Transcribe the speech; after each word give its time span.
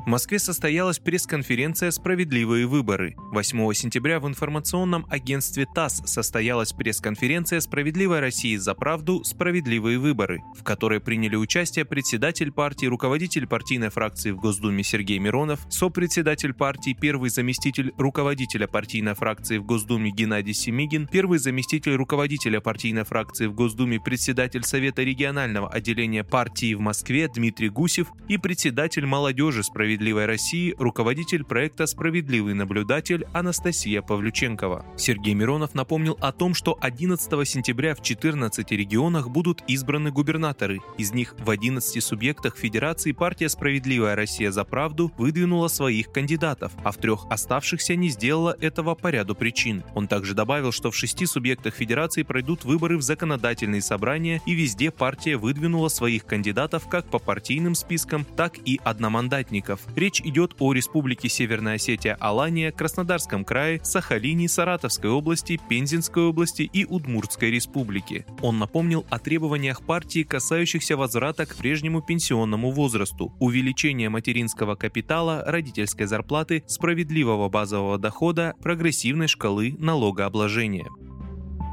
В 0.00 0.06
Москве 0.06 0.38
состоялась 0.38 0.98
пресс-конференция 0.98 1.90
«Справедливые 1.90 2.66
выборы». 2.66 3.16
8 3.32 3.74
сентября 3.74 4.18
в 4.18 4.26
информационном 4.26 5.06
агентстве 5.10 5.66
ТАСС 5.66 6.02
состоялась 6.06 6.72
пресс-конференция 6.72 7.60
«Справедливая 7.60 8.22
Россия 8.22 8.58
за 8.58 8.74
правду. 8.74 9.22
Справедливые 9.24 9.98
выборы», 9.98 10.40
в 10.58 10.64
которой 10.64 11.00
приняли 11.00 11.36
участие 11.36 11.84
председатель 11.84 12.50
партии, 12.50 12.86
руководитель 12.86 13.46
партийной 13.46 13.90
фракции 13.90 14.30
в 14.30 14.38
Госдуме 14.38 14.82
Сергей 14.82 15.18
Миронов, 15.18 15.60
сопредседатель 15.68 16.54
партии, 16.54 16.96
первый 16.98 17.28
заместитель 17.28 17.92
руководителя 17.98 18.66
партийной 18.66 19.14
фракции 19.14 19.58
в 19.58 19.66
Госдуме 19.66 20.10
Геннадий 20.10 20.54
Семигин, 20.54 21.08
первый 21.08 21.38
заместитель 21.38 21.94
руководителя 21.94 22.62
партийной 22.62 23.04
фракции 23.04 23.46
в 23.46 23.52
Госдуме, 23.52 24.00
председатель 24.00 24.64
Совета 24.64 25.02
регионального 25.02 25.68
отделения 25.68 26.24
партии 26.24 26.72
в 26.72 26.80
Москве 26.80 27.28
Дмитрий 27.28 27.68
Гусев 27.68 28.08
и 28.28 28.38
председатель 28.38 29.04
молодежи 29.04 29.62
справедливой 29.62 29.89
«Справедливой 29.90 30.26
России» 30.26 30.76
руководитель 30.78 31.42
проекта 31.42 31.84
«Справедливый 31.86 32.54
наблюдатель» 32.54 33.26
Анастасия 33.32 34.02
Павлюченкова. 34.02 34.86
Сергей 34.96 35.34
Миронов 35.34 35.74
напомнил 35.74 36.16
о 36.20 36.30
том, 36.30 36.54
что 36.54 36.78
11 36.80 37.28
сентября 37.48 37.96
в 37.96 38.00
14 38.00 38.70
регионах 38.70 39.30
будут 39.30 39.64
избраны 39.66 40.12
губернаторы. 40.12 40.78
Из 40.96 41.12
них 41.12 41.34
в 41.40 41.50
11 41.50 42.00
субъектах 42.04 42.56
Федерации 42.56 43.10
партия 43.10 43.48
«Справедливая 43.48 44.14
Россия 44.14 44.52
за 44.52 44.62
правду» 44.62 45.10
выдвинула 45.18 45.66
своих 45.66 46.12
кандидатов, 46.12 46.70
а 46.84 46.92
в 46.92 46.96
трех 46.98 47.26
оставшихся 47.28 47.96
не 47.96 48.10
сделала 48.10 48.56
этого 48.60 48.94
по 48.94 49.08
ряду 49.08 49.34
причин. 49.34 49.82
Он 49.96 50.06
также 50.06 50.34
добавил, 50.34 50.70
что 50.70 50.92
в 50.92 50.96
шести 50.96 51.26
субъектах 51.26 51.74
Федерации 51.74 52.22
пройдут 52.22 52.64
выборы 52.64 52.96
в 52.96 53.02
законодательные 53.02 53.82
собрания, 53.82 54.40
и 54.46 54.54
везде 54.54 54.92
партия 54.92 55.36
выдвинула 55.36 55.88
своих 55.88 56.26
кандидатов 56.26 56.88
как 56.88 57.06
по 57.06 57.18
партийным 57.18 57.74
спискам, 57.74 58.24
так 58.24 58.56
и 58.64 58.78
одномандатников. 58.84 59.79
Речь 59.96 60.20
идет 60.20 60.54
о 60.58 60.72
Республике 60.72 61.28
Северная 61.28 61.74
Осетия 61.74 62.16
Алания, 62.20 62.72
Краснодарском 62.72 63.44
крае, 63.44 63.80
Сахалине, 63.82 64.48
Саратовской 64.48 65.10
области, 65.10 65.60
Пензенской 65.68 66.24
области 66.24 66.62
и 66.62 66.84
Удмуртской 66.84 67.50
республике. 67.50 68.24
Он 68.42 68.58
напомнил 68.58 69.04
о 69.10 69.18
требованиях 69.18 69.82
партии, 69.82 70.22
касающихся 70.22 70.96
возврата 70.96 71.46
к 71.46 71.56
прежнему 71.56 72.02
пенсионному 72.02 72.70
возрасту, 72.70 73.32
увеличения 73.38 74.08
материнского 74.08 74.74
капитала, 74.74 75.42
родительской 75.46 76.06
зарплаты, 76.06 76.62
справедливого 76.66 77.48
базового 77.48 77.98
дохода, 77.98 78.54
прогрессивной 78.62 79.28
шкалы 79.28 79.76
налогообложения. 79.78 80.88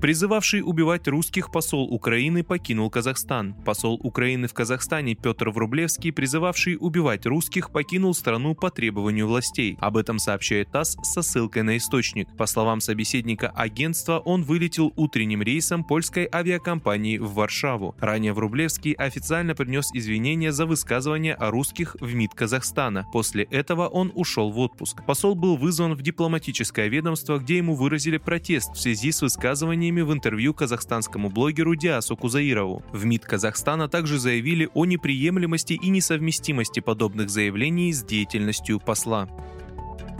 Призывавший 0.00 0.62
убивать 0.64 1.08
русских 1.08 1.50
посол 1.50 1.92
Украины 1.92 2.44
покинул 2.44 2.88
Казахстан. 2.88 3.54
Посол 3.64 3.98
Украины 4.00 4.46
в 4.46 4.54
Казахстане 4.54 5.16
Петр 5.16 5.50
Врублевский, 5.50 6.12
призывавший 6.12 6.76
убивать 6.78 7.26
русских, 7.26 7.72
покинул 7.72 8.14
страну 8.14 8.54
по 8.54 8.70
требованию 8.70 9.26
властей. 9.26 9.76
Об 9.80 9.96
этом 9.96 10.20
сообщает 10.20 10.70
ТАСС 10.70 10.96
со 11.02 11.22
ссылкой 11.22 11.64
на 11.64 11.76
источник. 11.76 12.28
По 12.36 12.46
словам 12.46 12.80
собеседника 12.80 13.48
агентства, 13.48 14.20
он 14.20 14.44
вылетел 14.44 14.92
утренним 14.94 15.42
рейсом 15.42 15.82
польской 15.82 16.28
авиакомпании 16.32 17.18
в 17.18 17.34
Варшаву. 17.34 17.96
Ранее 17.98 18.32
Врублевский 18.34 18.92
официально 18.92 19.56
принес 19.56 19.90
извинения 19.92 20.52
за 20.52 20.66
высказывание 20.66 21.34
о 21.34 21.50
русских 21.50 21.96
в 21.98 22.14
МИД 22.14 22.34
Казахстана. 22.34 23.04
После 23.12 23.42
этого 23.44 23.88
он 23.88 24.12
ушел 24.14 24.52
в 24.52 24.60
отпуск. 24.60 25.04
Посол 25.04 25.34
был 25.34 25.56
вызван 25.56 25.94
в 25.94 26.02
дипломатическое 26.02 26.86
ведомство, 26.86 27.38
где 27.38 27.56
ему 27.56 27.74
выразили 27.74 28.18
протест 28.18 28.76
в 28.76 28.80
связи 28.80 29.10
с 29.10 29.22
высказыванием 29.22 29.87
заявлениями 29.88 30.02
в 30.02 30.12
интервью 30.12 30.54
казахстанскому 30.54 31.30
блогеру 31.30 31.74
Диасу 31.74 32.16
Кузаирову. 32.16 32.82
В 32.92 33.04
МИД 33.04 33.24
Казахстана 33.24 33.88
также 33.88 34.18
заявили 34.18 34.68
о 34.74 34.84
неприемлемости 34.84 35.74
и 35.74 35.88
несовместимости 35.88 36.80
подобных 36.80 37.30
заявлений 37.30 37.92
с 37.92 38.02
деятельностью 38.02 38.80
посла. 38.80 39.28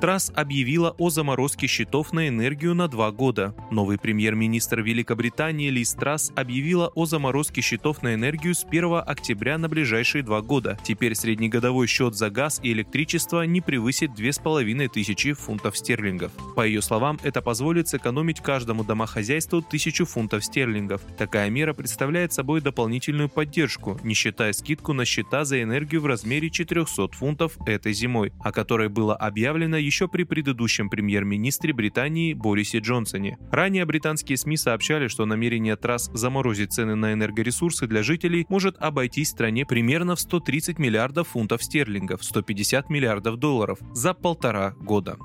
Трасс 0.00 0.30
объявила 0.36 0.94
о 0.96 1.10
заморозке 1.10 1.66
счетов 1.66 2.12
на 2.12 2.28
энергию 2.28 2.72
на 2.72 2.86
два 2.86 3.10
года. 3.10 3.52
Новый 3.72 3.98
премьер-министр 3.98 4.80
Великобритании 4.80 5.70
Лиз 5.70 5.92
Трасс 5.94 6.30
объявила 6.36 6.92
о 6.94 7.04
заморозке 7.04 7.62
счетов 7.62 8.00
на 8.02 8.14
энергию 8.14 8.54
с 8.54 8.64
1 8.64 9.02
октября 9.04 9.58
на 9.58 9.68
ближайшие 9.68 10.22
два 10.22 10.40
года. 10.40 10.78
Теперь 10.84 11.16
среднегодовой 11.16 11.88
счет 11.88 12.14
за 12.14 12.30
газ 12.30 12.60
и 12.62 12.70
электричество 12.70 13.42
не 13.42 13.60
превысит 13.60 14.14
2500 14.14 15.36
фунтов 15.36 15.76
стерлингов. 15.76 16.30
По 16.54 16.64
ее 16.64 16.80
словам, 16.80 17.18
это 17.24 17.42
позволит 17.42 17.88
сэкономить 17.88 18.40
каждому 18.40 18.84
домохозяйству 18.84 19.58
1000 19.58 20.04
фунтов 20.04 20.44
стерлингов. 20.44 21.02
Такая 21.16 21.50
мера 21.50 21.72
представляет 21.72 22.32
собой 22.32 22.60
дополнительную 22.60 23.28
поддержку, 23.28 23.98
не 24.04 24.14
считая 24.14 24.52
скидку 24.52 24.92
на 24.92 25.04
счета 25.04 25.44
за 25.44 25.60
энергию 25.60 26.02
в 26.02 26.06
размере 26.06 26.50
400 26.50 27.08
фунтов 27.16 27.58
этой 27.66 27.92
зимой, 27.92 28.32
о 28.38 28.52
которой 28.52 28.88
было 28.88 29.16
объявлено 29.16 29.87
еще 29.88 30.06
при 30.06 30.24
предыдущем 30.24 30.90
премьер-министре 30.90 31.72
Британии 31.72 32.34
Борисе 32.34 32.78
Джонсоне. 32.78 33.38
Ранее 33.50 33.84
британские 33.86 34.36
СМИ 34.36 34.56
сообщали, 34.58 35.08
что 35.08 35.24
намерение 35.24 35.76
трасс 35.76 36.10
заморозить 36.12 36.72
цены 36.72 36.94
на 36.94 37.14
энергоресурсы 37.14 37.86
для 37.86 38.02
жителей 38.02 38.44
может 38.50 38.76
обойтись 38.78 39.30
стране 39.30 39.64
примерно 39.64 40.14
в 40.14 40.20
130 40.20 40.78
миллиардов 40.78 41.28
фунтов 41.28 41.62
стерлингов, 41.64 42.22
150 42.22 42.90
миллиардов 42.90 43.38
долларов 43.38 43.78
за 43.92 44.12
полтора 44.12 44.72
года. 44.80 45.16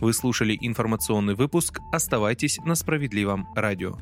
Вы 0.00 0.12
слушали 0.12 0.56
информационный 0.60 1.34
выпуск. 1.34 1.80
Оставайтесь 1.92 2.58
на 2.64 2.74
справедливом 2.74 3.48
радио. 3.56 3.96